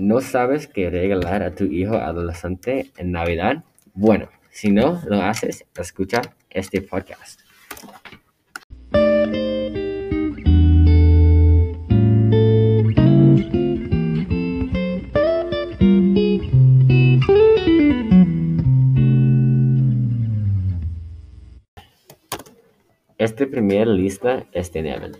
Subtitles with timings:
[0.00, 3.62] ¿No sabes qué regalar a tu hijo adolescente en Navidad?
[3.92, 7.42] Bueno, si no lo haces, escucha este podcast.
[23.18, 25.12] Esta primera lista es de Nevin.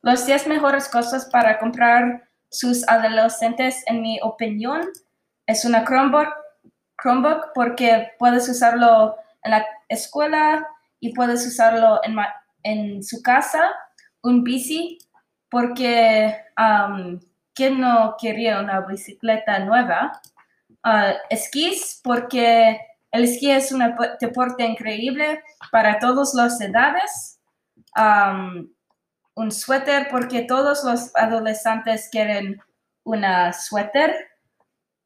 [0.00, 4.82] Las 10 mejores cosas para comprar sus adolescentes, en mi opinión,
[5.46, 6.28] es una Chromebook,
[7.02, 10.66] Chromebook porque puedes usarlo en la escuela
[11.00, 12.16] y puedes usarlo en,
[12.62, 13.70] en su casa,
[14.22, 14.98] un bici,
[15.50, 17.20] porque um,
[17.54, 20.12] ¿quién no quería una bicicleta nueva?
[20.84, 22.80] Uh, esquís, porque
[23.10, 23.82] el esquí es un
[24.20, 27.40] deporte increíble para todas las edades.
[27.96, 28.68] Um,
[29.34, 32.60] un suéter porque todos los adolescentes quieren
[33.04, 34.14] una suéter.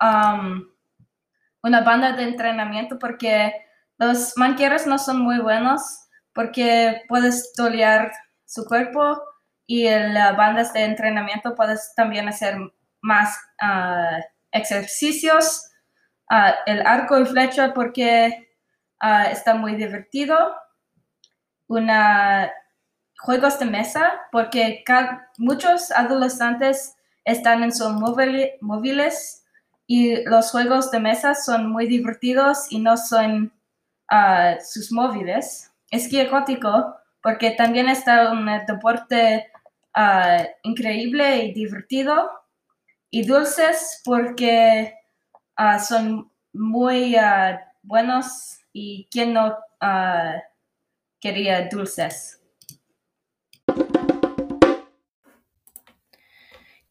[0.00, 0.68] Um,
[1.62, 3.52] una banda de entrenamiento porque
[3.98, 8.12] los manqueros no son muy buenos porque puedes tolear
[8.44, 9.20] su cuerpo
[9.66, 12.56] y las bandas de entrenamiento puedes también hacer
[13.00, 15.68] más uh, ejercicios
[16.66, 18.50] el arco y flecha porque
[19.30, 20.54] está muy divertido.
[21.66, 22.50] Una
[23.18, 24.84] juegos de mesa porque
[25.38, 29.44] muchos adolescentes están en sus móviles
[29.86, 33.52] y los juegos de mesa son muy divertidos y no son
[34.62, 35.72] sus móviles.
[35.90, 39.50] Esquí acuático porque también está un deporte
[40.62, 42.30] increíble y divertido.
[43.10, 44.98] Y dulces porque
[45.60, 47.16] Ah, son muy
[47.82, 49.58] buenos y quien no
[51.20, 52.37] quería dulces.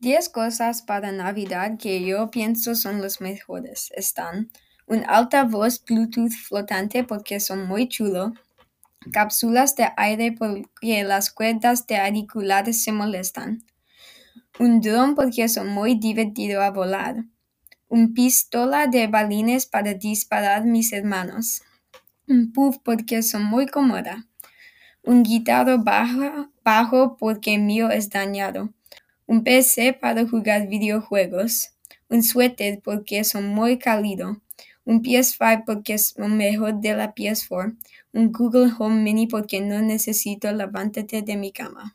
[0.08, 3.92] Diez cosas para Navidad que yo pienso son las mejores.
[3.94, 4.50] Están
[4.86, 8.32] un altavoz Bluetooth flotante porque son muy chulo,
[9.12, 13.66] cápsulas de aire porque las cuerdas de auriculares se molestan,
[14.60, 17.26] un dron porque son muy divertido a volar,
[17.90, 21.64] un pistola de balines para disparar mis hermanos,
[22.30, 24.26] un puff porque son muy cómoda,
[25.04, 28.74] un guitarro bajo, bajo porque mío es dañado,
[29.28, 31.74] un PC para jugar videojuegos,
[32.10, 34.42] un suéter porque son muy cálido,
[34.86, 37.78] un PS5 porque es lo mejor de la PS4,
[38.14, 41.94] un Google Home Mini porque no necesito levantarte de mi cama.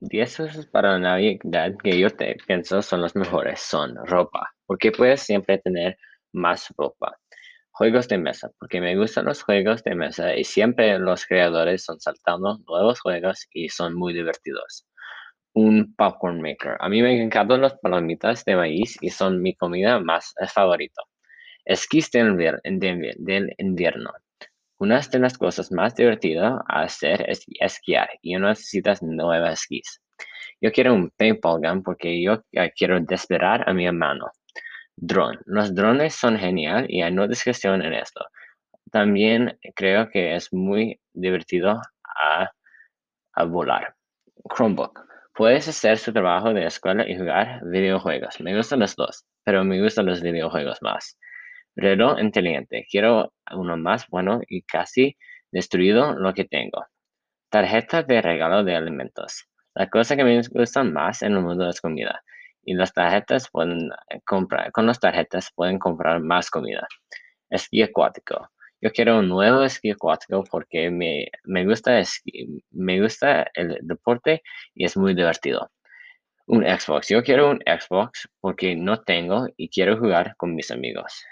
[0.00, 3.60] 10 cosas para Navidad que yo te pienso son los mejores.
[3.60, 5.96] Son ropa, porque puedes siempre tener
[6.32, 7.16] más ropa.
[7.76, 11.98] Juegos de mesa, porque me gustan los juegos de mesa y siempre los creadores son
[11.98, 14.86] saltando nuevos juegos y son muy divertidos.
[15.54, 16.76] Un popcorn maker.
[16.78, 21.02] A mí me encantan las palomitas de maíz y son mi comida más favorita.
[21.64, 22.60] Esquís del,
[23.58, 24.12] invierno.
[24.78, 30.00] Una de las cosas más divertidas a hacer es esquiar y no necesitas nuevas esquís.
[30.60, 32.44] Yo quiero un paintball gun porque yo
[32.76, 34.30] quiero desesperar a mi hermano.
[34.96, 35.38] Drone.
[35.46, 38.24] Los drones son genial y hay no discusión en esto.
[38.90, 42.50] También creo que es muy divertido a,
[43.34, 43.94] a volar.
[44.54, 45.00] Chromebook.
[45.34, 48.40] Puedes hacer su trabajo de escuela y jugar videojuegos.
[48.40, 51.18] Me gustan los dos, pero me gustan los videojuegos más.
[51.74, 52.86] Reloj inteligente.
[52.88, 55.16] Quiero uno más bueno y casi
[55.50, 56.86] destruido lo que tengo.
[57.50, 59.48] Tarjeta de regalo de alimentos.
[59.74, 62.22] La cosa que me gusta más en el mundo es comida.
[62.64, 63.90] Y las tarjetas pueden
[64.24, 66.86] comprar, con las tarjetas pueden comprar más comida.
[67.50, 68.48] Esquí acuático.
[68.80, 72.02] Yo quiero un nuevo esquí acuático porque me, me gusta
[72.70, 74.42] me gusta el deporte
[74.74, 75.70] y es muy divertido.
[76.46, 77.08] Un Xbox.
[77.08, 81.24] Yo quiero un Xbox porque no tengo y quiero jugar con mis amigos.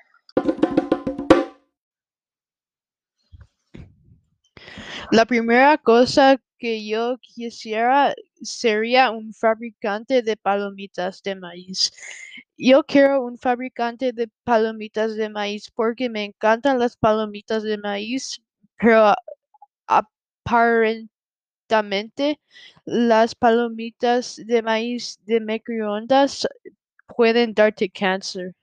[5.10, 11.93] La primera cosa que yo quisiera sería un fabricante de palomitas de maíz.
[12.56, 18.41] Yo quiero un fabricante de palomitas de maíz porque me encantan las palomitas de maíz,
[18.79, 19.15] pero
[20.44, 22.41] aparentemente
[22.85, 26.47] las palomitas de maíz de microondas
[27.17, 28.55] pueden darte cáncer.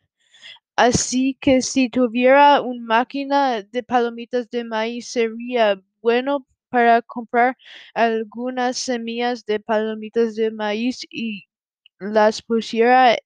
[0.75, 7.57] Así que si tuviera una máquina de palomitas de maíz sería bueno para comprar
[7.94, 11.45] algunas semillas de palomitas de maíz y
[12.00, 13.18] las pusiera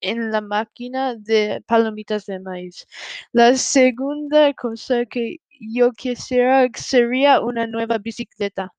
[0.00, 2.86] en la máquina de palomitas de maíz.
[3.32, 8.72] La segunda cosa que yo quisiera sería una nueva bicicleta,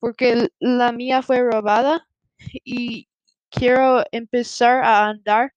[0.00, 2.06] porque la mía fue robada
[2.64, 3.08] y
[3.50, 5.52] quiero empezar a andar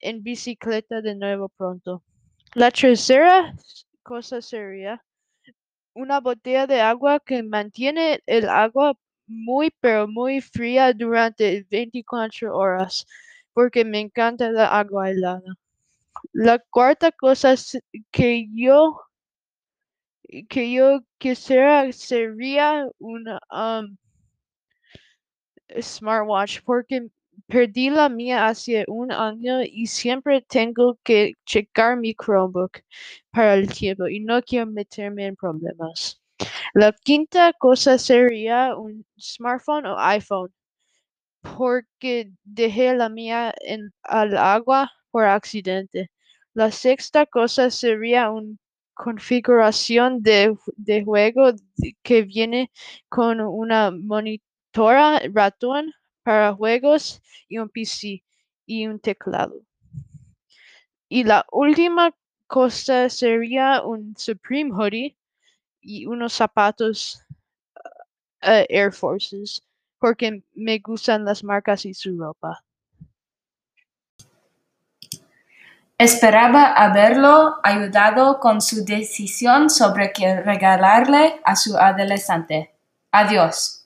[0.00, 2.02] en bicicleta de nuevo pronto.
[2.54, 3.54] La tercera
[4.02, 5.02] cosa sería
[5.94, 8.94] una botella de agua que mantiene el agua
[9.26, 13.06] muy pero muy fría durante 24 horas
[13.54, 15.42] porque me encanta la agua helada.
[16.32, 17.54] La cuarta cosa
[18.12, 19.00] que yo
[20.48, 23.96] que yo quisiera sería una um,
[25.80, 27.08] smartwatch porque
[27.46, 32.80] perdí la mía hace un año y siempre tengo que checar mi Chromebook
[33.30, 36.20] para el tiempo y no quiero meterme en problemas.
[36.74, 40.52] La quinta cosa sería un smartphone o iPhone
[41.42, 46.10] porque dejé la mía en al agua por accidente.
[46.54, 48.56] La sexta cosa sería una
[48.94, 51.52] configuración de, de juego
[52.02, 52.70] que viene
[53.08, 55.92] con una monitora ratón
[56.24, 58.24] para juegos y un PC
[58.66, 59.60] y un teclado.
[61.08, 62.12] Y la última
[62.48, 65.16] cosa sería un Supreme Hoodie
[65.80, 67.22] y unos zapatos
[68.42, 69.62] uh, Air Forces
[69.98, 72.64] porque me gustan las marcas y su ropa.
[75.96, 82.74] Esperaba haberlo ayudado con su decisión sobre qué regalarle a su adolescente.
[83.12, 83.83] Adiós.